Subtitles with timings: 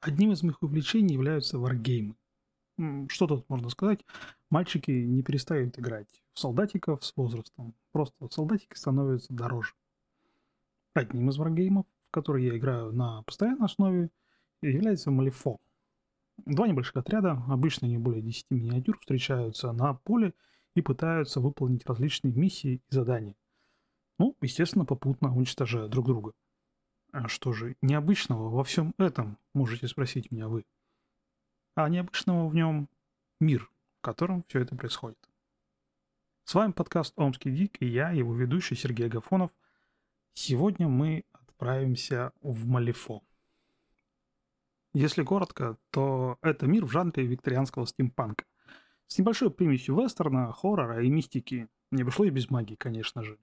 [0.00, 2.16] Одним из моих увлечений являются варгеймы.
[3.08, 4.00] Что тут можно сказать?
[4.48, 7.74] Мальчики не перестают играть в солдатиков с возрастом.
[7.92, 9.74] Просто солдатики становятся дороже.
[10.94, 14.10] Одним из варгеймов, в который я играю на постоянной основе,
[14.62, 15.58] является Малифо.
[16.46, 20.32] Два небольших отряда, обычно не более 10 миниатюр, встречаются на поле
[20.74, 23.36] и пытаются выполнить различные миссии и задания.
[24.18, 26.32] Ну, естественно, попутно уничтожая друг друга.
[27.12, 30.64] А что же необычного во всем этом, можете спросить меня вы?
[31.74, 32.88] А необычного в нем
[33.40, 33.68] мир,
[33.98, 35.18] в котором все это происходит.
[36.44, 39.50] С вами подкаст «Омский Дик» и я, его ведущий Сергей Агафонов.
[40.34, 43.22] Сегодня мы отправимся в Малифо.
[44.94, 48.44] Если коротко, то это мир в жанре викторианского стимпанка.
[49.08, 51.68] С небольшой примесью вестерна, хоррора и мистики.
[51.90, 53.36] Не обошлось без магии, конечно же.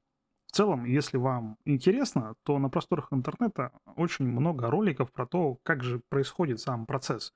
[0.58, 6.02] Целом, если вам интересно, то на просторах интернета очень много роликов про то, как же
[6.10, 7.32] происходит сам процесс.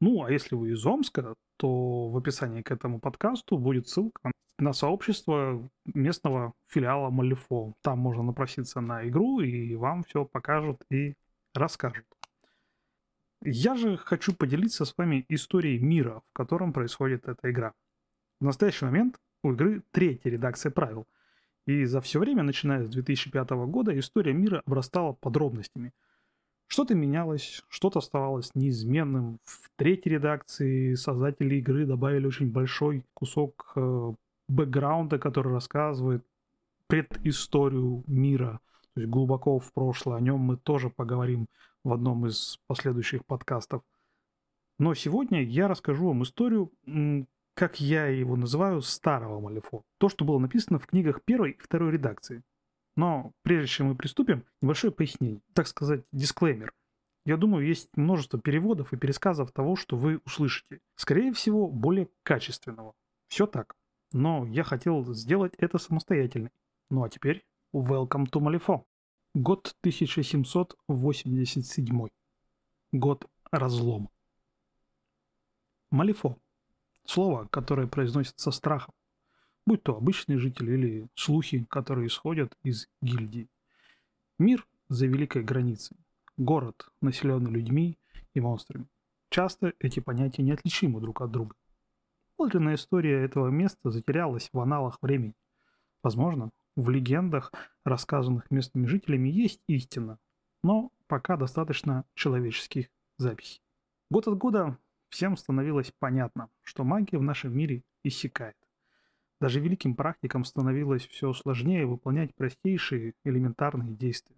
[0.00, 4.72] Ну, а если вы из Омска, то в описании к этому подкасту будет ссылка на
[4.72, 7.74] сообщество местного филиала Малифо.
[7.82, 11.12] Там можно напроситься на игру, и вам все покажут и
[11.52, 12.06] расскажут.
[13.42, 17.74] Я же хочу поделиться с вами историей мира, в котором происходит эта игра.
[18.40, 21.06] В настоящий момент у игры третья редакция правил–
[21.66, 25.92] и за все время, начиная с 2005 года, история мира обрастала подробностями.
[26.68, 29.38] Что-то менялось, что-то оставалось неизменным.
[29.44, 34.12] В третьей редакции создатели игры добавили очень большой кусок э,
[34.48, 36.24] бэкграунда, который рассказывает
[36.86, 38.60] предысторию мира,
[38.94, 40.16] то есть глубоко в прошлое.
[40.16, 41.46] О нем мы тоже поговорим
[41.82, 43.82] в одном из последующих подкастов.
[44.78, 46.70] Но сегодня я расскажу вам историю,
[47.56, 49.82] как я его называю, старого Малифо.
[49.96, 52.42] То, что было написано в книгах первой и второй редакции.
[52.96, 56.74] Но прежде чем мы приступим, небольшое пояснение, так сказать, дисклеймер.
[57.24, 60.80] Я думаю, есть множество переводов и пересказов того, что вы услышите.
[60.96, 62.92] Скорее всего, более качественного.
[63.26, 63.74] Все так.
[64.12, 66.50] Но я хотел сделать это самостоятельно.
[66.90, 68.84] Ну а теперь, welcome to Malifaux.
[69.34, 72.08] Год 1787.
[72.92, 74.10] Год разлома.
[75.90, 76.36] Малифо
[77.06, 78.94] Слово, которое произносится страхом,
[79.66, 83.48] будь то обычные жители или слухи, которые исходят из гильдии.
[84.38, 85.96] Мир за великой границей.
[86.36, 87.98] Город, населенный людьми
[88.34, 88.86] и монстрами.
[89.30, 91.54] Часто эти понятия неотличимы друг от друга.
[92.36, 95.34] Подлинная история этого места затерялась в аналах времени.
[96.02, 97.52] Возможно, в легендах,
[97.84, 100.18] рассказанных местными жителями, есть истина,
[100.62, 103.62] но пока достаточно человеческих записей.
[104.10, 104.78] Год от года
[105.16, 108.54] Всем становилось понятно, что магия в нашем мире иссякает.
[109.40, 114.36] Даже великим практикам становилось все сложнее выполнять простейшие элементарные действия.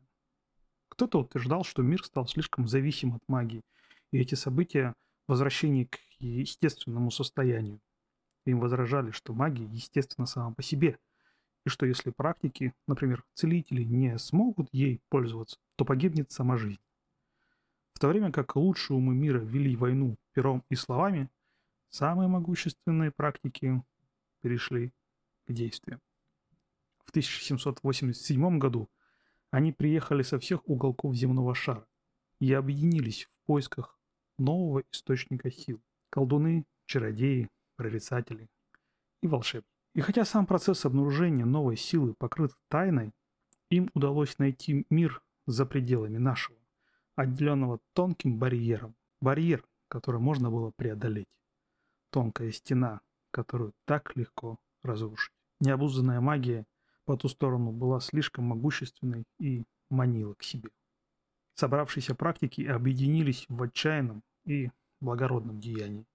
[0.89, 3.63] Кто-то утверждал, что мир стал слишком зависим от магии,
[4.13, 4.95] и эти события–
[5.27, 7.81] возвращение к естественному состоянию.
[8.47, 11.01] Им возражали, что магия естественна сама по себе,
[11.67, 16.79] и что если практики, например, целители, не смогут ей пользоваться, то погибнет сама жизнь.
[17.99, 21.29] В то время как лучшие умы мира вели войну пером и словами,
[21.89, 23.83] самые могущественные практики
[24.41, 24.93] перешли
[25.49, 26.01] к действиям.
[27.05, 28.89] В 1787 году
[29.51, 31.89] они приехали со всех уголков земного шара
[32.39, 33.99] и объединились в поисках
[34.39, 35.83] нового источника сил.
[36.11, 38.49] Колдуны, чародеи, прорицатели
[39.25, 39.75] и волшебники.
[39.97, 43.11] И хотя сам процесс обнаружения новой силы покрыт тайной,
[43.71, 46.59] им удалось найти мир за пределами нашего
[47.19, 48.95] отделенного тонким барьером.
[49.21, 51.27] Барьер, который можно было преодолеть.
[52.11, 53.01] Тонкая стена,
[53.33, 55.33] которую так легко разрушить.
[55.59, 56.65] Необузданная магия
[57.05, 60.71] по ту сторону была слишком могущественной и манила к себе.
[61.55, 66.07] Собравшиеся практики объединились в отчаянном и благородном деянии.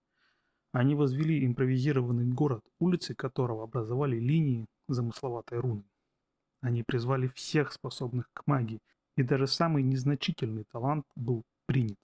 [0.71, 5.83] Они возвели импровизированный город, улицы которого образовали линии замысловатой руны.
[6.61, 8.79] Они призвали всех способных к магии
[9.15, 11.97] и даже самый незначительный талант был принят.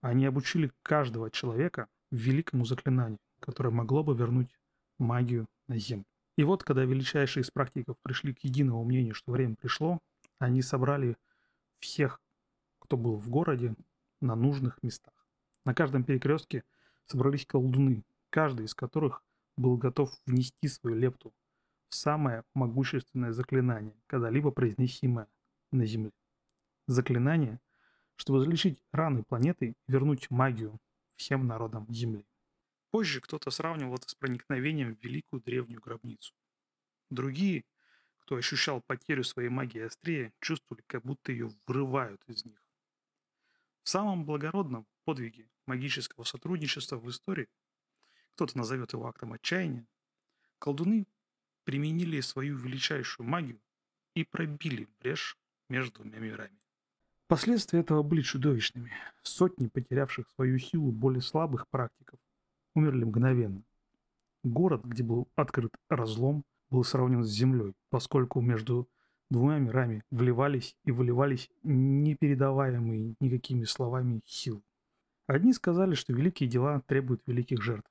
[0.00, 4.50] Они обучили каждого человека великому заклинанию, которое могло бы вернуть
[4.98, 6.06] магию на Землю.
[6.36, 9.98] И вот, когда величайшие из практиков пришли к единому мнению, что время пришло,
[10.38, 11.16] они собрали
[11.80, 12.20] всех,
[12.78, 13.74] кто был в городе,
[14.20, 15.14] на нужных местах.
[15.64, 16.64] На каждом перекрестке
[17.06, 19.22] собрались колдуны, каждый из которых
[19.56, 21.32] был готов внести свою лепту
[21.88, 25.26] в самое могущественное заклинание, когда-либо произнесимое
[25.72, 26.12] на Земле.
[26.86, 27.60] Заклинание,
[28.16, 30.78] чтобы залечить раны планеты и вернуть магию
[31.16, 32.26] всем народам Земли.
[32.90, 36.34] Позже кто-то сравнивал это с проникновением в великую древнюю гробницу.
[37.08, 37.64] Другие,
[38.18, 42.62] кто ощущал потерю своей магии острее, чувствовали, как будто ее вырывают из них.
[43.82, 47.48] В самом благородном подвиге магического сотрудничества в истории,
[48.32, 49.86] кто-то назовет его актом отчаяния,
[50.58, 51.06] колдуны
[51.64, 53.60] применили свою величайшую магию
[54.14, 55.39] и пробили брешь
[55.70, 56.58] между двумя мирами.
[57.26, 58.90] Последствия этого были чудовищными.
[59.22, 62.18] Сотни потерявших свою силу более слабых практиков
[62.74, 63.62] умерли мгновенно.
[64.42, 68.88] Город, где был открыт разлом, был сравнен с землей, поскольку между
[69.30, 74.62] двумя мирами вливались и выливались непередаваемые никакими словами силы.
[75.26, 77.88] Одни сказали, что великие дела требуют великих жертв.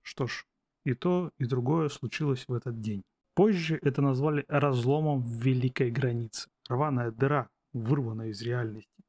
[0.00, 0.46] Что ж,
[0.84, 3.04] и то, и другое случилось в этот день.
[3.34, 6.48] Позже это назвали разломом великой границе.
[6.68, 9.04] Рваная дыра, вырванная из реальности.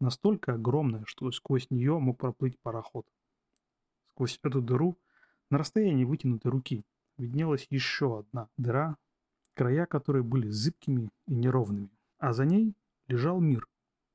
[0.00, 3.06] Настолько огромная, что сквозь нее мог проплыть пароход.
[4.12, 4.98] Сквозь эту дыру,
[5.50, 6.84] на расстоянии вытянутой руки,
[7.18, 8.96] виднелась еще одна дыра,
[9.54, 11.90] края которой были зыбкими и неровными.
[12.18, 12.74] А за ней
[13.06, 13.68] лежал мир,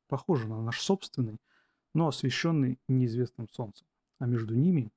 [0.07, 1.37] похожий на наш собственный,
[1.93, 3.87] но освещенный неизвестным солнцем.
[4.17, 4.91] А между ними,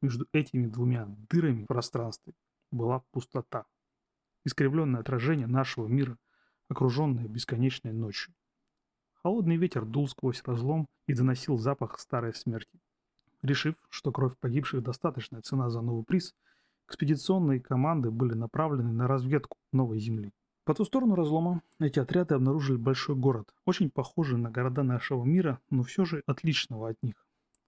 [0.00, 2.34] между этими двумя дырами в пространстве,
[2.70, 3.66] была пустота.
[4.44, 6.16] Искривленное отражение нашего мира,
[6.68, 8.34] окруженное бесконечной ночью.
[9.22, 12.80] Холодный ветер дул сквозь разлом и доносил запах старой смерти.
[13.42, 16.34] Решив, что кровь погибших достаточная цена за новый приз,
[16.88, 20.32] экспедиционные команды были направлены на разведку новой земли.
[20.64, 25.60] По ту сторону разлома эти отряды обнаружили большой город, очень похожий на города нашего мира,
[25.70, 27.14] но все же отличного от них.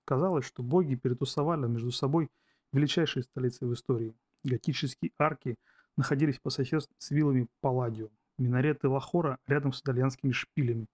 [0.05, 2.29] Казалось, что боги перетусовали между собой
[2.73, 4.17] величайшие столицы в истории.
[4.43, 5.57] Готические арки
[5.97, 8.09] находились по соседству с виллами Палладио,
[8.39, 10.87] минареты Лахора рядом с итальянскими шпилями,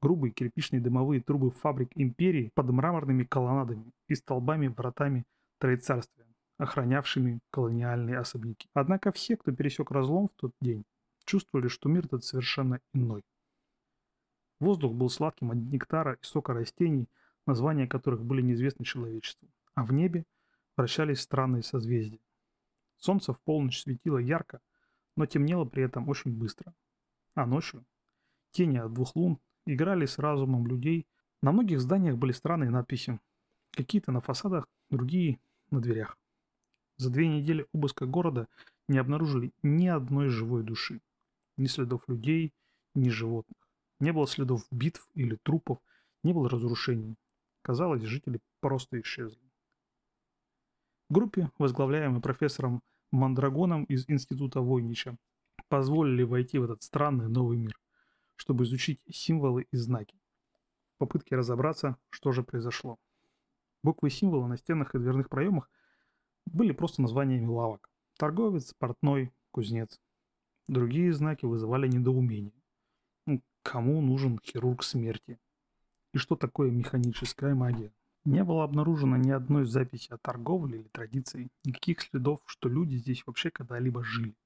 [0.00, 5.24] грубые кирпичные дымовые трубы фабрик империи под мраморными колоннадами и столбами-вратами
[5.58, 6.26] Троецарствия,
[6.58, 8.68] охранявшими колониальные особняки.
[8.74, 10.84] Однако все, кто пересек разлом в тот день,
[11.24, 13.22] чувствовали, что мир этот совершенно иной.
[14.60, 17.08] Воздух был сладким от нектара и сока растений,
[17.46, 20.24] названия которых были неизвестны человечеству, а в небе
[20.76, 22.20] вращались странные созвездия.
[22.98, 24.60] Солнце в полночь светило ярко,
[25.16, 26.74] но темнело при этом очень быстро.
[27.34, 27.84] А ночью
[28.52, 31.06] тени от двух лун играли с разумом людей.
[31.42, 33.18] На многих зданиях были странные надписи.
[33.72, 36.18] Какие-то на фасадах, другие на дверях.
[36.98, 38.48] За две недели обыска города
[38.88, 41.00] не обнаружили ни одной живой души.
[41.56, 42.52] Ни следов людей,
[42.94, 43.56] ни животных.
[43.98, 45.78] Не было следов битв или трупов,
[46.22, 47.16] не было разрушений.
[47.62, 49.40] Казалось, жители просто исчезли.
[51.08, 52.82] Группе, возглавляемой профессором
[53.12, 55.16] Мандрагоном из Института Войнича,
[55.68, 57.78] позволили войти в этот странный новый мир,
[58.36, 60.18] чтобы изучить символы и знаки,
[60.94, 62.98] в попытке разобраться, что же произошло.
[63.82, 65.70] Буквы и символы на стенах и дверных проемах
[66.46, 67.90] были просто названиями лавок.
[68.16, 70.00] Торговец, портной, кузнец.
[70.68, 72.62] Другие знаки вызывали недоумение.
[73.62, 75.38] Кому нужен хирург смерти?
[76.12, 77.92] И что такое механическая магия?
[78.24, 83.26] Не было обнаружено ни одной записи о торговле или традиции, никаких следов, что люди здесь
[83.26, 84.36] вообще когда-либо жили.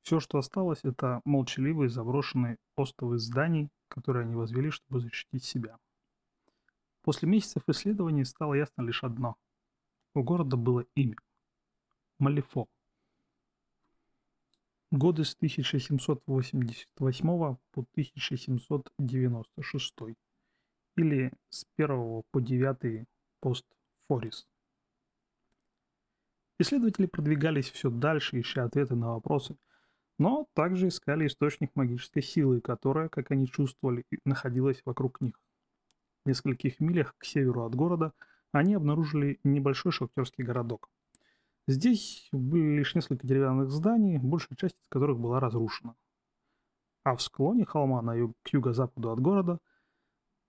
[0.00, 5.76] Все, что осталось, это молчаливые заброшенные остовы зданий, которые они возвели, чтобы защитить себя.
[7.02, 9.36] После месяцев исследований стало ясно лишь одно.
[10.14, 11.16] У города было имя.
[12.18, 12.68] Малифо.
[14.90, 17.58] Годы с 1788 по
[17.92, 19.94] 1796
[20.96, 23.06] или с 1 по 9
[23.40, 23.66] пост
[24.08, 24.46] Форис.
[26.58, 29.56] Исследователи продвигались все дальше, ища ответы на вопросы,
[30.18, 35.40] но также искали источник магической силы, которая, как они чувствовали, находилась вокруг них.
[36.24, 38.12] В нескольких милях к северу от города
[38.52, 40.90] они обнаружили небольшой шахтерский городок–
[41.70, 45.94] Здесь были лишь несколько деревянных зданий, большая часть из которых была разрушена.
[47.04, 49.60] А в склоне холма на юг, к юго-западу от города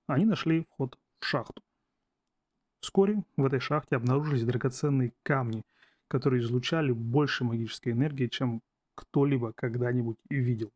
[0.07, 1.61] они нашли вход в шахту.
[2.81, 5.63] Вскоре в этой шахте обнаружились драгоценные камни,
[6.07, 8.61] которые излучали больше магической энергии, чем
[8.95, 10.71] кто-либо когда-нибудь видел.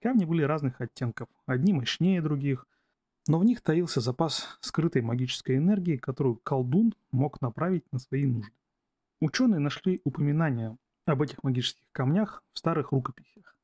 [0.00, 2.66] Камни были разных оттенков, одни мощнее других,
[3.28, 8.52] но в них таился запас скрытой магической энергии, которую колдун мог направить на свои нужды.
[9.20, 13.56] Ученые нашли упоминания об этих магических камнях в старых рукописях.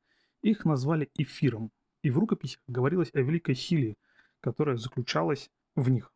[0.43, 3.97] Их назвали эфиром, и в рукописях говорилось о великой силе,
[4.41, 6.13] которая заключалась в них.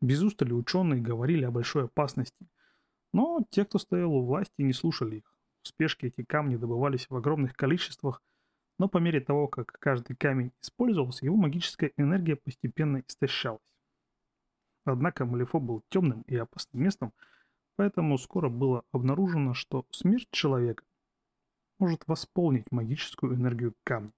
[0.00, 2.48] Без устали ученые говорили о большой опасности,
[3.12, 5.38] но те, кто стоял у власти, не слушали их.
[5.62, 8.22] В спешке эти камни добывались в огромных количествах,
[8.78, 13.60] но по мере того, как каждый камень использовался, его магическая энергия постепенно истощалась.
[14.84, 17.12] Однако Малифо был темным и опасным местом,
[17.76, 20.82] Поэтому скоро было обнаружено, что смерть человека
[21.78, 24.12] может восполнить магическую энергию камня.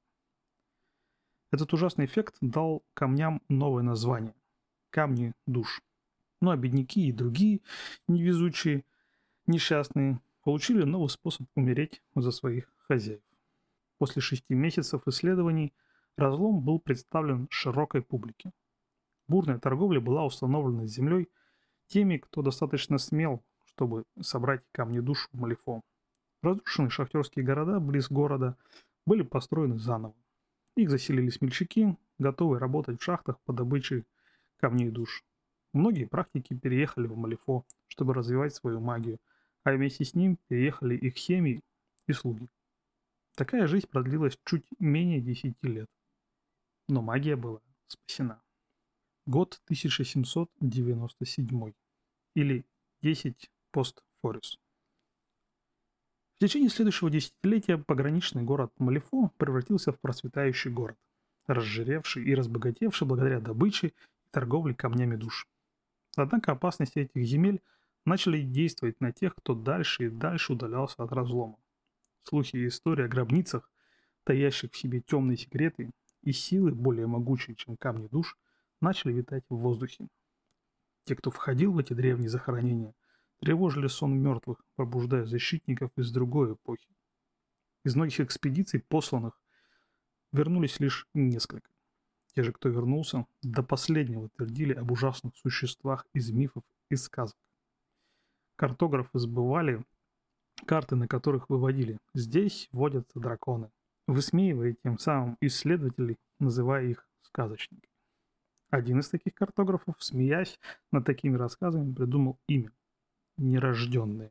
[1.50, 4.34] Этот ужасный эффект дал камням новое название
[4.90, 5.82] камни душ.
[6.40, 7.60] Ну а бедняки и другие
[8.06, 8.84] невезучие,
[9.46, 13.22] несчастные, получили новый способ умереть за своих хозяев.
[13.98, 15.74] После шести месяцев исследований
[16.16, 18.52] разлом был представлен широкой публике.
[19.26, 21.28] Бурная торговля была установлена с землей
[21.86, 25.82] теми, кто достаточно смел, чтобы собрать камни душ в Малифо.
[26.42, 28.56] Разрушенные шахтерские города близ города
[29.06, 30.14] были построены заново.
[30.78, 34.04] Их заселили смельчаки, готовые работать в шахтах по добыче
[34.58, 35.24] камней душ.
[35.72, 39.18] Многие практики переехали в Малифо, чтобы развивать свою магию,
[39.64, 41.64] а вместе с ним переехали их семьи
[42.06, 42.48] и слуги.
[43.34, 45.90] Такая жизнь продлилась чуть менее 10 лет.
[46.86, 48.40] Но магия была спасена.
[49.26, 51.72] Год 1797
[52.36, 52.64] или
[53.02, 54.60] 10 пост Форис.
[56.38, 60.96] В течение следующего десятилетия пограничный город Малифо превратился в процветающий город,
[61.48, 63.94] разжиревший и разбогатевший благодаря добыче и
[64.30, 65.48] торговле камнями душ.
[66.14, 67.60] Однако опасности этих земель
[68.04, 71.58] начали действовать на тех, кто дальше и дальше удалялся от разлома.
[72.22, 73.68] Слухи и истории о гробницах,
[74.22, 75.90] таящих в себе темные секреты
[76.22, 78.38] и силы более могучие, чем камни душ,
[78.80, 80.06] начали витать в воздухе.
[81.02, 82.94] Те, кто входил в эти древние захоронения,
[83.40, 86.88] тревожили сон мертвых, пробуждая защитников из другой эпохи.
[87.84, 89.40] Из многих экспедиций, посланных,
[90.32, 91.70] вернулись лишь несколько.
[92.34, 97.38] Те же, кто вернулся, до последнего твердили об ужасных существах из мифов и сказок.
[98.56, 99.84] Картографы сбывали
[100.66, 103.70] карты, на которых выводили «здесь водятся драконы»,
[104.06, 107.88] высмеивая тем самым исследователей, называя их сказочниками.
[108.70, 110.58] Один из таких картографов, смеясь
[110.92, 112.72] над такими рассказами, придумал имя–
[113.38, 114.30] «Нерожденные».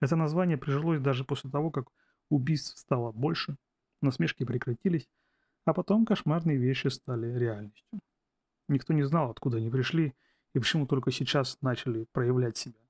[0.00, 1.88] Это название прижилось даже после того, как
[2.28, 3.56] убийств стало больше,
[4.02, 5.08] насмешки прекратились,
[5.64, 8.00] а потом кошмарные вещи стали реальностью.
[8.68, 10.14] Никто не знал, откуда они пришли
[10.54, 12.80] и почему только сейчас начали проявлять себя.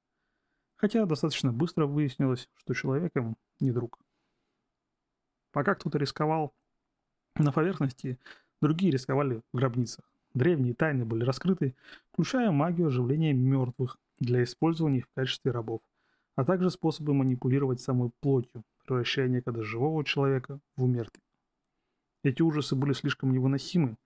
[0.76, 3.98] Хотя достаточно быстро выяснилось, что человек им не друг.
[5.52, 6.54] Пока кто-то рисковал
[7.34, 8.18] на поверхности,
[8.60, 10.04] другие рисковали в гробницах.
[10.36, 11.74] Древние тайны были раскрыты,
[12.12, 15.80] включая магию оживления мертвых для использования их в качестве рабов,
[16.34, 21.22] а также способы манипулировать самой плотью, превращая некогда живого человека в умертвие.
[22.22, 23.96] Эти ужасы были слишком невыносимы,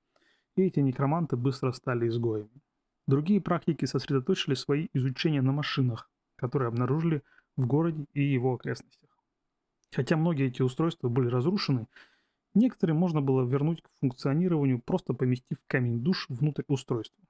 [0.54, 2.62] и эти некроманты быстро стали изгоями.
[3.08, 7.24] Другие практики сосредоточили свои изучения на машинах, которые обнаружили
[7.56, 9.10] в городе и его окрестностях.
[9.90, 11.88] Хотя многие эти устройства были разрушены,
[12.54, 17.24] некоторые можно было вернуть к функционированию, просто поместив камень душ внутрь устройства.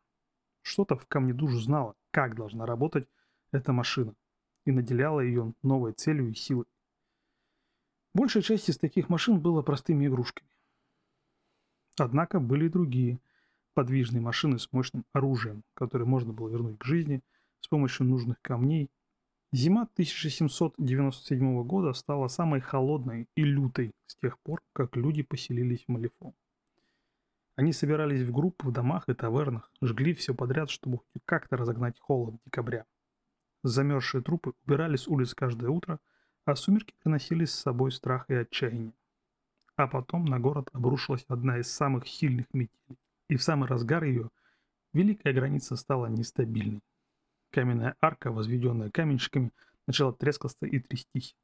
[0.62, 3.09] Что-то в камне душ знало, как должна работать
[3.53, 4.15] эта машина,
[4.65, 6.67] и наделяло ее новой целью и силой.
[8.15, 10.50] Большая часть из таких машин была простыми игрушками.
[11.99, 13.21] Однако были и другие
[13.75, 17.23] подвижные машины с мощным оружием, которые можно было вернуть к жизни
[17.61, 18.91] с помощью нужных камней.
[19.52, 25.88] Зима 1797 года стала самой холодной и лютой с тех пор, как люди поселились в
[25.88, 26.35] Малифо.
[27.57, 32.37] Они собирались в группы в домах и тавернах, жгли все подряд, чтобы как-то разогнать холод
[32.45, 32.87] декабря.
[33.64, 35.99] Замерзшие трупы убирали с улиц каждое утро,
[36.45, 38.92] а сумерки приносили с собой страх и отчаяние.
[39.75, 42.99] А потом на город обрушилась одна из самых сильных метелей.
[43.28, 44.30] И в самый разгар ее
[44.92, 46.83] великая граница стала нестабильной.
[47.50, 49.52] Каменная арка, возведенная каменщиками,
[49.87, 51.37] начала трескаться и трястись.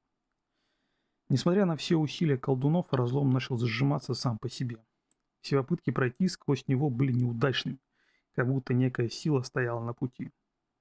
[1.28, 4.78] Несмотря на все усилия колдунов, разлом начал сжиматься сам по себе.
[5.40, 7.78] Все попытки пройти сквозь него были неудачными,
[8.34, 10.30] как будто некая сила стояла на пути.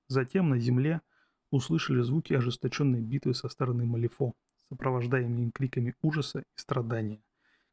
[0.08, 1.02] Затем на земле
[1.50, 4.34] услышали звуки ожесточенной битвы со стороны Малифо,
[4.70, 7.22] сопровождаемые криками ужаса и страдания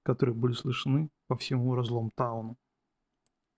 [0.03, 2.57] которые были слышны по всему разлом Тауну.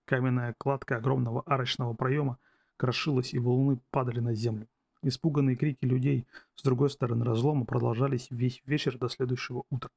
[0.05, 2.37] Каменная кладка огромного арочного проема
[2.77, 4.67] крошилась, и волны падали на землю.
[5.01, 9.91] Испуганные крики людей с другой стороны разлома продолжались весь вечер до следующего утра.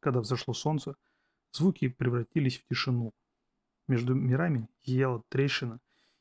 [0.00, 0.96] Когда взошло солнце,
[1.52, 3.12] звуки превратились в тишину.
[3.86, 5.78] Между мирами зияла трещина,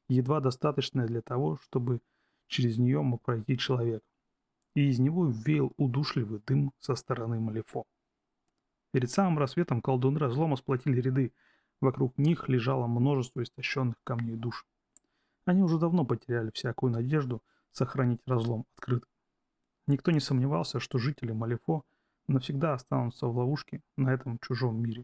[0.08, 2.00] едва достаточная для того, чтобы
[2.48, 4.04] через нее мог пройти человек.
[4.76, 7.86] И из него веял удушливый дым со стороны Малифо.
[8.92, 11.34] Перед самым рассветом колдуны разлома сплотили ряды.
[11.80, 14.66] Вокруг них лежало множество истощенных камней душ.
[15.51, 17.43] Они уже давно потеряли всякую надежду
[17.74, 19.10] сохранить разлом открытым.
[19.86, 21.84] Никто не сомневался, что жители Малифо
[22.27, 25.03] навсегда останутся в ловушке на этом чужом мире.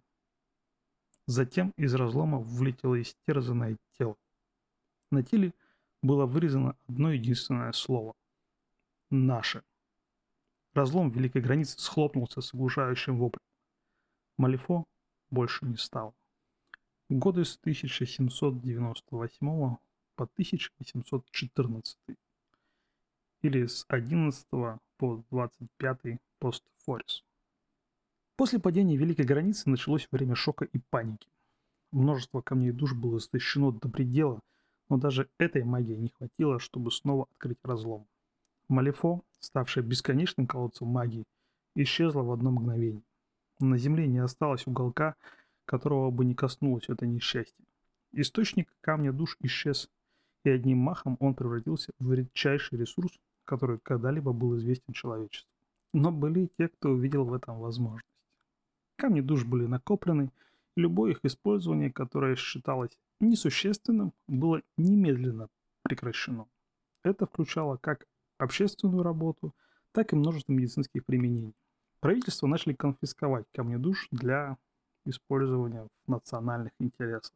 [1.25, 4.15] Затем из разлома вылетело истерзанное тело.
[5.11, 5.53] На теле
[6.01, 8.13] было вырезано одно единственное слово.
[9.09, 9.63] «Наше».
[10.73, 13.43] Разлом великой границы схлопнулся с оглушающим воплем.
[14.37, 14.85] Малифо
[15.29, 16.13] больше не стало.
[17.09, 19.77] годы с 1798
[20.17, 21.97] по 1814
[23.43, 24.45] или с 11
[24.97, 27.23] по 25 пост Форис.
[28.35, 31.29] После падения Великой границы началось время шока и паники.
[31.91, 34.41] Множество камней душ было истощено до предела,
[34.89, 38.07] но даже этой магии не хватило, чтобы снова открыть разлом.
[38.67, 41.25] Малифо, ставшая бесконечным колодцем магии,
[41.75, 43.03] исчезла в одно мгновение.
[43.59, 45.15] На земле не осталось уголка,
[45.65, 47.65] которого бы не коснулось это несчастье.
[48.11, 49.89] Источник камня душ исчез,
[50.47, 53.11] и одним махом он превратился в редчайший ресурс,
[53.45, 55.49] который когда-либо был известен человечеству.
[55.93, 58.07] Но были и те, кто увидел в этом возможность.
[58.97, 60.31] Камни душ были накоплены,
[60.75, 65.49] и любое их использование, которое считалось несущественным, было немедленно
[65.83, 66.47] прекращено.
[67.03, 68.05] Это включало как
[68.37, 69.53] общественную работу,
[69.91, 71.55] так и множество медицинских применений.
[71.99, 74.57] Правительство начали конфисковать камни душ для
[75.05, 77.33] использования в национальных интересах.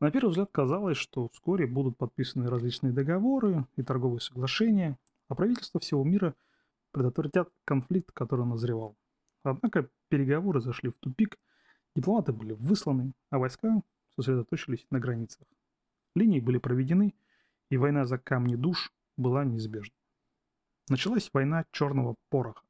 [0.00, 5.78] На первый взгляд казалось, что вскоре будут подписаны различные договоры и торговые соглашения, а правительства
[5.78, 6.34] всего мира
[6.90, 8.96] предотвратят конфликт, который назревал.
[9.42, 11.38] Однако переговоры зашли в тупик,
[11.94, 13.82] дипломаты были высланы, а войска
[14.16, 15.46] сосредоточились на границах.
[16.14, 17.14] Линии были проведены,
[17.68, 19.94] и война за камни душ была неизбежна.
[20.88, 22.62] Началась война черного пороха.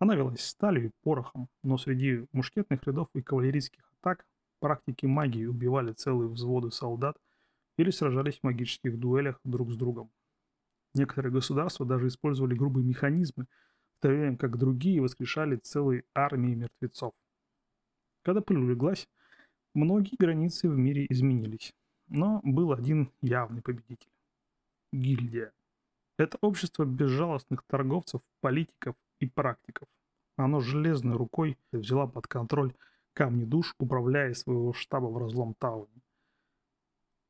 [0.00, 4.26] Она велась сталью и порохом, но среди мушкетных рядов и кавалерийских атак
[4.62, 7.16] практики магии убивали целые взводы солдат
[7.76, 10.12] или сражались в магических дуэлях друг с другом.
[10.94, 13.46] Некоторые государства даже использовали грубые механизмы,
[13.98, 17.12] в то время как другие воскрешали целые армии мертвецов.
[18.22, 19.08] Когда пыль улеглась,
[19.74, 21.74] многие границы в мире изменились,
[22.06, 24.12] но был один явный победитель–
[24.92, 25.52] гильдия.
[26.18, 29.88] Это общество безжалостных торговцев, политиков и практиков.
[30.36, 32.74] Оно железной рукой взяла под контроль
[33.14, 36.02] камни душ, управляя своего штаба в разлом Тауне.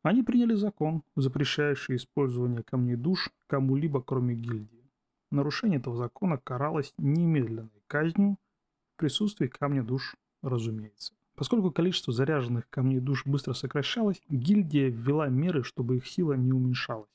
[0.02, 4.90] Они приняли закон, запрещающий использование камней душ кому-либо, кроме гильдии.
[5.30, 8.36] Нарушение этого закона каралось немедленной казнью
[8.94, 11.14] в присутствии камня душ, разумеется.
[11.34, 17.08] Поскольку количество заряженных камней душ быстро сокращалось, гильдия ввела меры, чтобы их сила не уменьшалась.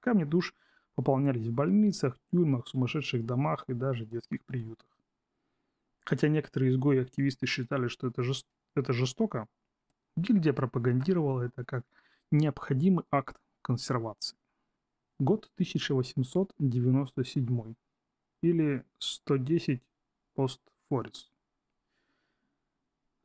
[0.00, 0.54] Камни душ–
[0.98, 4.88] пополнялись в больницах, тюрьмах, сумасшедших домах и даже детских приютах.
[6.08, 8.46] Хотя некоторые изгои активисты считали, что это, жест...
[8.74, 9.46] это жестоко,
[10.16, 11.84] гильдия пропагандировала это как
[12.30, 14.38] необходимый акт консервации.
[15.18, 17.74] Год 1897
[18.40, 19.82] или 110
[20.34, 21.30] постфорис.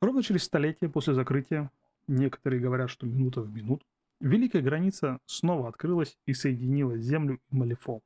[0.02, 1.72] Ровно через столетие после закрытия,
[2.08, 3.86] некоторые говорят, что минута в минуту,
[4.20, 8.02] Великая граница снова открылась и соединила Землю и Малифо.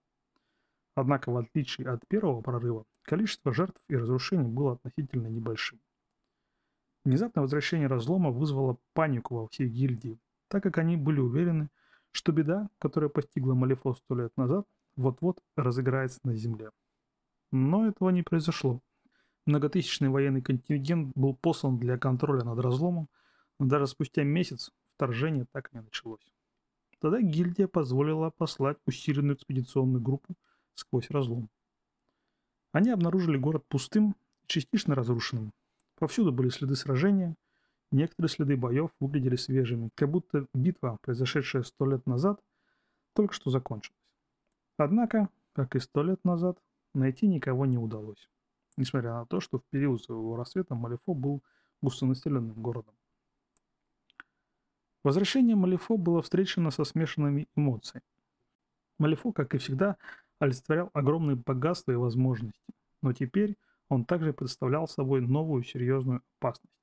[0.93, 5.79] Однако, в отличие от первого прорыва, количество жертв и разрушений было относительно небольшим.
[7.05, 11.69] Внезапное возвращение разлома вызвало панику во всей гильдии, так как они были уверены,
[12.11, 14.65] что беда, которая постигла Малифо сто лет назад,
[14.97, 16.71] вот-вот разыграется на Земле.
[17.51, 18.81] Но этого не произошло.
[19.45, 23.07] Многотысячный военный контингент был послан для контроля над разломом,
[23.57, 26.33] но даже спустя месяц вторжение так и не началось.
[26.99, 30.35] Тогда гильдия позволила послать усиленную экспедиционную группу
[30.73, 31.49] сквозь разлом.
[32.71, 35.51] Они обнаружили город пустым частично разрушенным.
[35.95, 37.35] Повсюду были следы сражения,
[37.91, 42.39] некоторые следы боев выглядели свежими, как будто битва, произошедшая сто лет назад,
[43.13, 43.97] только что закончилась.
[44.77, 46.59] Однако, как и сто лет назад,
[46.93, 48.29] найти никого не удалось,
[48.75, 51.41] несмотря на то, что в период своего рассвета Малифо был
[51.81, 52.93] густонаселенным городом.
[55.03, 58.03] Возвращение Малифо было встречено со смешанными эмоциями.
[58.99, 59.97] Малифо, как и всегда,
[60.39, 63.57] олицетворял огромные богатства и возможности, но теперь
[63.89, 66.73] он также представлял собой новую серьезную опасность.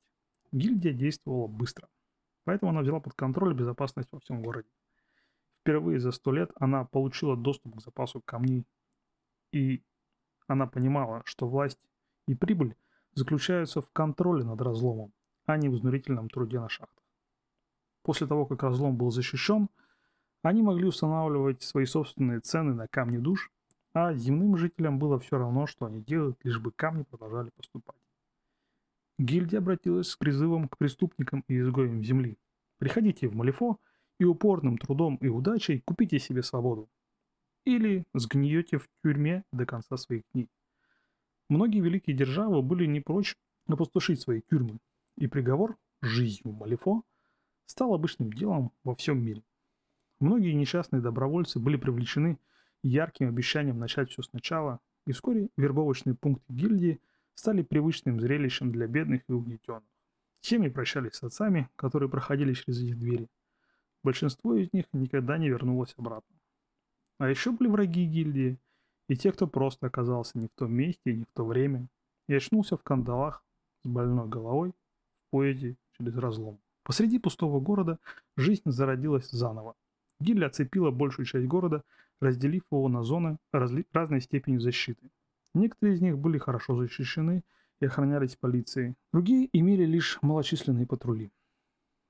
[0.53, 1.89] Гильдия действовала быстро,
[2.45, 4.69] поэтому она взяла под контроль безопасность во всем городе.
[5.61, 8.67] Впервые за сто лет она получила доступ к запасу камней,
[9.53, 9.83] и
[10.47, 11.81] она понимала, что власть
[12.27, 12.77] и прибыль
[13.15, 15.13] заключаются в контроле над разломом,
[15.47, 17.05] а не в изнурительном труде на шахтах.
[18.03, 19.69] После того, как разлом был защищен,
[20.45, 23.51] они могли устанавливать свои собственные цены на камни душ,
[23.95, 27.97] а земным жителям было все равно, что они делают, лишь бы камни продолжали поступать.
[29.19, 32.37] Гильдия обратилась с призывом к преступникам и изгоям земли.
[32.79, 33.79] Приходите в Малифо
[34.19, 36.91] и упорным трудом и удачей купите себе свободу.
[37.65, 40.51] Или сгниете в тюрьме до конца своих дней.
[41.49, 43.35] Многие великие державы были не прочь
[43.67, 44.79] опустошить свои тюрьмы,
[45.17, 47.03] и приговор жизнью Малифо
[47.65, 49.43] стал обычным делом во всем мире.
[50.25, 52.39] Многие несчастные добровольцы были привлечены
[52.83, 56.99] ярким обещанием начать все сначала, и вскоре вербовочные пункты гильдии
[57.35, 59.85] стали привычным зрелищем для бедных и угнетенных.
[60.41, 63.29] Семьи прощались с отцами, которые проходили через эти двери.
[64.03, 66.35] Большинство из них никогда не вернулось обратно.
[67.19, 68.59] А еще были враги гильдии,
[69.11, 71.87] и те, кто просто оказался не в том месте и не в то время,
[72.29, 73.45] и очнулся в кандалах
[73.83, 76.59] с больной головой в поезде через разлом.
[76.83, 77.99] Посреди пустого города
[78.39, 79.75] жизнь зародилась заново.
[80.21, 81.83] Гильдия оцепила большую часть города,
[82.21, 85.11] разделив его на зоны разли- разной степени защиты.
[85.55, 87.43] Некоторые из них были хорошо защищены
[87.81, 91.31] и охранялись полицией, другие имели лишь малочисленные патрули.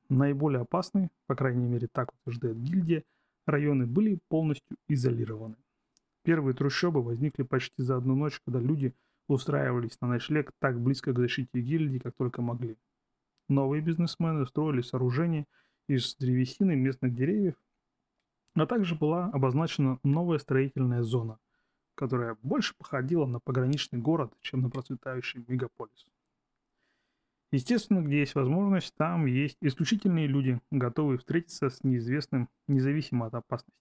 [0.08, 3.04] Наиболее опасные, по крайней мере так утверждает гильдия,
[3.46, 5.56] районы были полностью изолированы.
[6.22, 8.94] Первые трущобы возникли почти за одну ночь, когда люди
[9.28, 12.76] устраивались на ночлег так близко к защите гильдии, как только могли.
[13.48, 15.46] Новые бизнесмены строили сооружения
[15.86, 17.54] из древесины местных деревьев,
[18.54, 21.38] а также была обозначена новая строительная зона,
[21.94, 26.06] которая больше походила на пограничный город, чем на процветающий мегаполис.
[27.52, 33.80] Естественно, где есть возможность, там есть исключительные люди, готовые встретиться с неизвестным, независимо от опасности.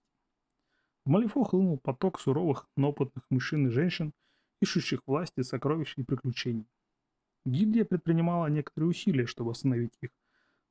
[1.04, 4.12] В Малифо хлынул поток суровых, но опытных мужчин и женщин,
[4.62, 6.66] ищущих власти, сокровищ и приключений.
[7.44, 10.10] Гильдия предпринимала некоторые усилия, чтобы остановить их,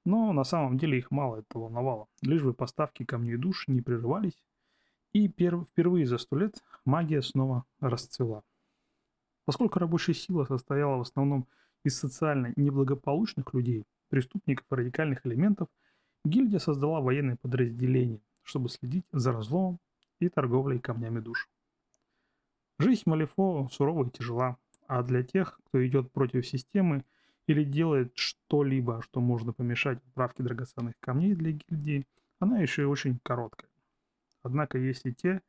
[0.06, 4.44] но на самом деле их мало это волновало, лишь бы поставки камней душ не прерывались,
[5.14, 8.44] и перв- впервые за сто лет магия снова расцвела.
[9.46, 11.48] Поскольку рабочая сила состояла в основном
[11.84, 15.68] из социально неблагополучных людей, преступников и радикальных элементов,
[16.24, 19.80] гильдия создала военное подразделение, чтобы следить за разломом
[20.20, 21.50] и торговлей камнями душ.
[22.80, 27.04] Жизнь Малифо сурова и тяжела, а для тех, кто идет против системы
[27.48, 32.08] или делает что-либо, что можно помешать отправке драгоценных камней для гильдии,
[32.40, 33.70] она еще и очень короткая.
[34.42, 35.42] Однако есть и те,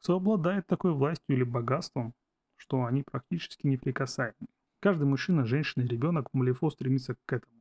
[0.00, 2.14] кто обладает такой властью или богатством,
[2.56, 4.48] что они практически неприкасаемы.
[4.80, 7.54] Каждый мужчина, женщина и ребенок в Малифо стремится к этому.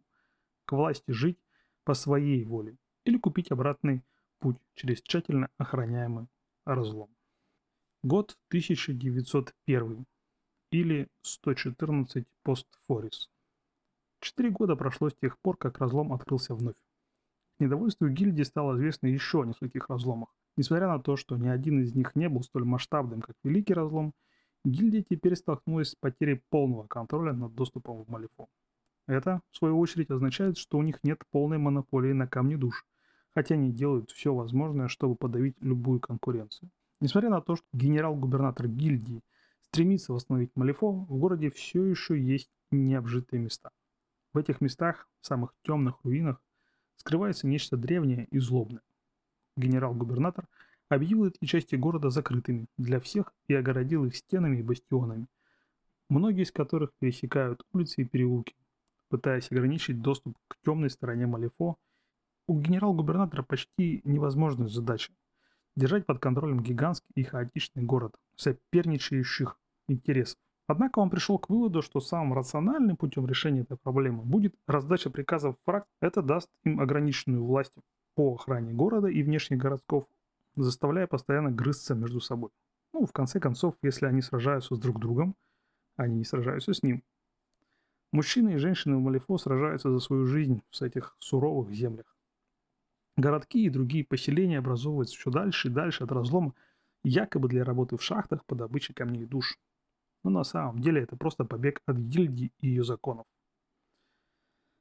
[0.65, 1.39] К власти жить
[1.83, 4.03] по своей воле или купить обратный
[4.39, 6.27] путь через тщательно охраняемый
[6.65, 7.09] разлом.
[8.03, 10.05] Год 1901
[10.71, 13.29] или 114 постфорис.
[14.21, 16.75] Четыре года прошло с тех пор, как разлом открылся вновь.
[17.57, 20.29] К недовольству гильдии стало известно еще о нескольких разломах.
[20.57, 24.13] Несмотря на то, что ни один из них не был столь масштабным, как Великий разлом,
[24.63, 28.47] гильдия теперь столкнулась с потерей полного контроля над доступом в Малифо.
[29.07, 32.85] Это, в свою очередь, означает, что у них нет полной монополии на камни душ,
[33.33, 36.69] хотя они делают все возможное, чтобы подавить любую конкуренцию.
[36.99, 39.23] Несмотря на то, что генерал-губернатор гильдии
[39.61, 43.71] стремится восстановить Малифо, в городе все еще есть необжитые места.
[44.33, 46.41] В этих местах, в самых темных руинах,
[46.95, 48.81] скрывается нечто древнее и злобное.
[49.57, 50.47] Генерал-губернатор
[50.87, 55.27] объявил эти части города закрытыми для всех и огородил их стенами и бастионами,
[56.09, 58.55] многие из которых пересекают улицы и переулки,
[59.09, 61.77] пытаясь ограничить доступ к темной стороне Малифо.
[62.47, 65.13] У генерал-губернатора почти невозможная задача–
[65.75, 70.37] держать под контролем гигантский и хаотичный город, соперничающих интересов.
[70.71, 75.57] Однако он пришел к выводу, что самым рациональным путем решения этой проблемы будет раздача приказов
[75.65, 75.91] фракций.
[75.99, 77.73] Это даст им ограниченную власть
[78.15, 80.07] по охране города и внешних городков,
[80.55, 82.51] заставляя постоянно грызться между собой.
[82.93, 85.35] Ну, в конце концов, если они сражаются с друг другом,
[85.97, 87.03] они не сражаются с ним.
[88.13, 92.15] Мужчины и женщины в Малифо сражаются за свою жизнь в этих суровых землях.
[93.17, 96.53] Городки и другие поселения образовываются все дальше и дальше от разлома,
[97.03, 99.59] якобы для работы в шахтах по добыче камней душ.
[100.23, 103.25] Но на самом деле это просто побег от гильдии и ее законов.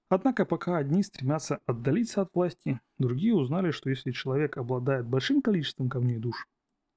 [0.09, 5.88] Однако пока одни стремятся отдалиться от власти, другие узнали, что если человек обладает большим количеством
[5.88, 6.48] камней душ,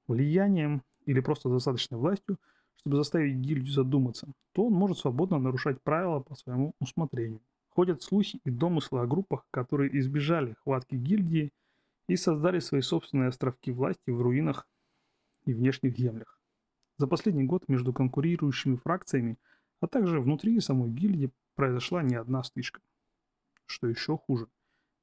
[0.08, 2.38] влиянием или просто достаточной властью,
[2.76, 7.40] чтобы заставить гильдию задуматься, то он может свободно нарушать правила по своему усмотрению.
[7.70, 11.52] Ходят слухи и домыслы о группах, которые избежали хватки гильдии
[12.08, 14.66] и создали свои собственные островки власти в руинах
[15.46, 16.40] и внешних землях.
[16.96, 19.36] За последний год между конкурирующими фракциями,
[19.80, 22.80] а также внутри самой гильдии произошла не одна стычка.
[23.66, 24.46] Что еще хуже,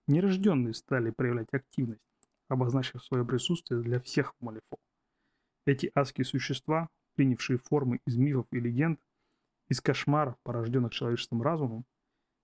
[0.08, 2.02] нерожденные стали проявлять активность,
[2.48, 4.78] обозначив свое присутствие для всех в Малифо.
[5.66, 9.00] Эти адские существа, принявшие формы из мифов и легенд,
[9.68, 11.86] из кошмаров, порожденных человеческим разумом,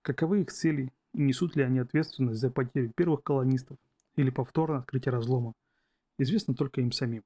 [0.02, 3.78] каковы их цели и несут ли они ответственность за потерю первых колонистов
[4.16, 5.54] или повторное открытие разлома,
[6.18, 7.24] известно только им самим.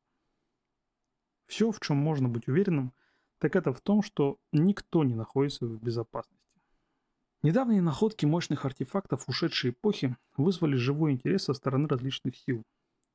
[1.53, 2.95] Все, в чем можно быть уверенным,
[3.37, 6.63] так это в том, что никто не находится в безопасности.
[7.43, 12.63] Недавние находки мощных артефактов ушедшей эпохи вызвали живой интерес со стороны различных сил,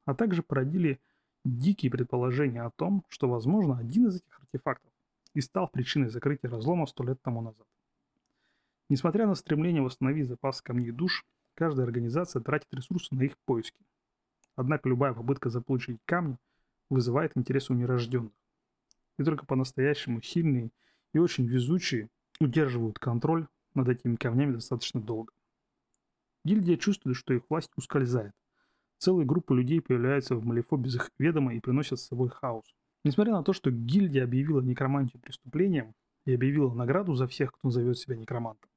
[0.05, 1.01] а также породили
[1.45, 4.91] дикие предположения о том, что, возможно, один из этих артефактов
[5.33, 7.65] и стал причиной закрытия разлома сто лет тому назад.
[8.87, 13.83] Несмотря на стремление восстановить запас камней душ, каждая организация тратит ресурсы на их поиски.
[14.55, 16.37] Однако любая попытка заполучить камни
[16.89, 18.33] вызывает интерес у нерожденных.
[19.17, 20.71] И только по-настоящему сильные
[21.13, 25.33] и очень везучие удерживают контроль над этими камнями достаточно долго.
[26.43, 28.33] Гильдия чувствует, что их власть ускользает.
[28.99, 32.73] Целые группы людей появляются в Малифо без их ведома и приносят с собой хаос.
[33.03, 35.93] Несмотря на то, что гильдия объявила некромантию преступлением
[36.25, 38.69] и объявила награду за всех, кто назовет себя некромантом,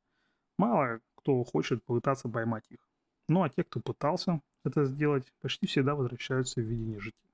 [0.58, 2.80] мало кто хочет попытаться поймать их.
[3.28, 7.29] Ну а те, кто пытался это сделать, почти всегда возвращаются в видение жития.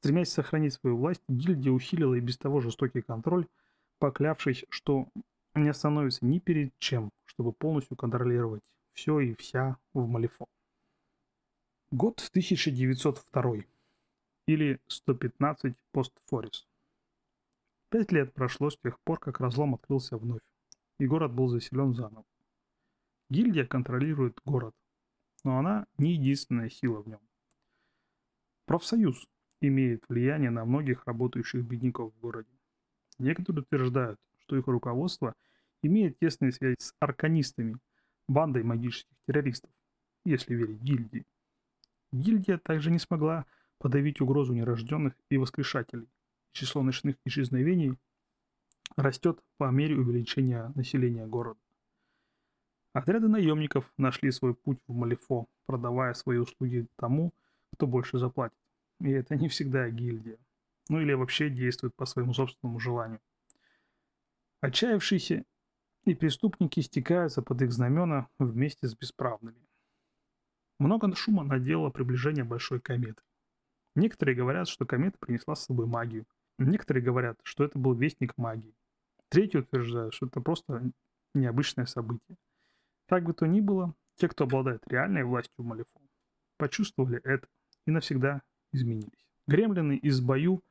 [0.00, 3.46] Стремясь сохранить свою власть, гильдия усилила и без того жестокий контроль,
[3.98, 5.08] поклявшись, что
[5.54, 8.62] не остановится ни перед чем, чтобы полностью контролировать
[8.94, 10.46] все и вся в Малифо.
[11.90, 13.56] Год 1902
[14.46, 16.66] или 115 постфорис.
[17.90, 20.40] Пять лет прошло с тех пор, как разлом открылся вновь,
[20.98, 22.24] и город был заселен заново.
[23.28, 24.74] Гильдия контролирует город,
[25.44, 27.20] но она не единственная сила в нем.
[28.64, 29.26] Профсоюз
[29.60, 32.50] имеет влияние на многих работающих бедняков в городе.
[33.18, 35.34] Некоторые утверждают, что их руководство
[35.82, 37.76] имеет тесные связи с арканистами,
[38.28, 39.70] бандой магических террористов,
[40.24, 41.26] если верить гильдии.
[42.12, 43.46] Гильдия также не смогла
[43.78, 46.08] подавить угрозу нерожденных и воскрешателей.
[46.52, 47.96] Число ночных исчезновений
[48.96, 51.60] растет по мере увеличения населения города.
[52.92, 57.32] Отряды наемников нашли свой путь в Малифо, продавая свои услуги тому,
[57.72, 58.59] кто больше заплатит.
[59.00, 60.38] И это не всегда гильдия.
[60.88, 63.20] Ну или вообще действует по своему собственному желанию.
[64.60, 65.44] Отчаявшиеся
[66.04, 69.66] и преступники стекаются под их знамена вместе с бесправными.
[70.78, 73.22] Много шума наделало приближение большой кометы.
[73.94, 76.26] Некоторые говорят, что комета принесла с собой магию.
[76.58, 78.74] Некоторые говорят, что это был вестник магии.
[79.28, 80.90] Третьи утверждают, что это просто
[81.34, 82.36] необычное событие.
[83.08, 86.00] Как бы то ни было, те, кто обладает реальной властью в Малифо,
[86.56, 87.48] почувствовали это
[87.86, 89.26] и навсегда изменились.
[89.46, 90.62] Гремлины из бою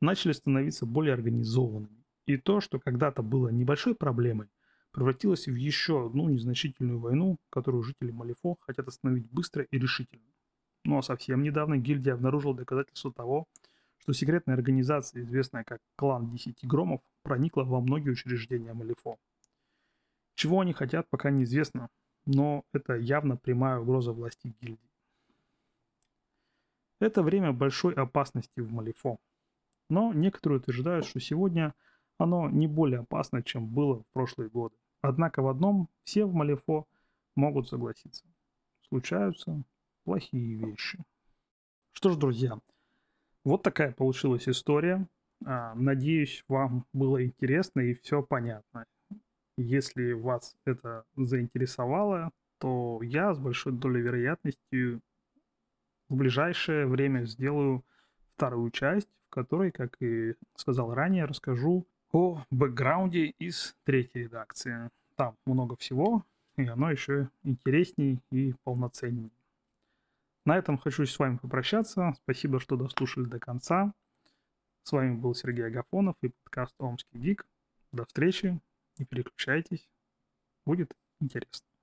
[0.00, 2.04] начали становиться более организованными.
[2.26, 4.48] И то, что когда-то было небольшой проблемой,
[4.92, 10.24] превратилось в еще одну незначительную войну, которую жители Малифо хотят остановить быстро и решительно.
[10.84, 13.46] Ну а совсем недавно гильдия обнаружила доказательства того,
[13.98, 19.16] что секретная организация, известная как Клан Десяти Громов, проникла во многие учреждения Малифо.
[20.34, 21.88] Чего они хотят, пока неизвестно,
[22.26, 24.93] но это явно прямая угроза власти гильдии.
[27.04, 29.18] Это время большой опасности в Малифо.
[29.90, 31.74] Но некоторые утверждают, что сегодня
[32.16, 34.74] оно не более опасно, чем было в прошлые годы.
[35.02, 36.86] Однако в одном все в Малифо
[37.36, 38.24] могут согласиться.
[38.88, 39.64] Случаются
[40.04, 40.98] плохие вещи.
[41.92, 42.58] Что ж, друзья,
[43.44, 45.06] вот такая получилась история.
[45.44, 48.86] А, надеюсь, вам было интересно и все понятно.
[49.58, 55.02] Если вас это заинтересовало, то я с большой долей вероятности
[56.08, 57.84] в ближайшее время сделаю
[58.34, 64.90] вторую часть, в которой, как и сказал ранее, расскажу о бэкграунде из третьей редакции.
[65.16, 66.24] Там много всего,
[66.56, 69.32] и оно еще интересней и полноценней.
[70.44, 72.14] На этом хочу с вами попрощаться.
[72.22, 73.94] Спасибо, что дослушали до конца.
[74.82, 77.46] С вами был Сергей Агафонов и подкаст «Омский Гик».
[77.92, 78.60] До встречи.
[78.98, 79.88] Не переключайтесь.
[80.66, 81.73] Будет интересно.